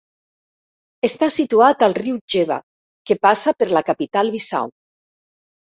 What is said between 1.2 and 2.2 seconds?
situat al riu